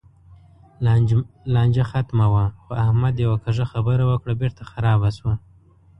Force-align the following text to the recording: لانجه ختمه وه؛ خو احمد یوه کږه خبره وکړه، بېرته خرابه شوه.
لانجه 1.53 1.83
ختمه 1.91 2.25
وه؛ 2.33 2.45
خو 2.61 2.71
احمد 2.83 3.13
یوه 3.25 3.37
کږه 3.43 3.65
خبره 3.71 4.03
وکړه، 4.07 4.33
بېرته 4.41 4.63
خرابه 4.71 5.09
شوه. 5.17 5.33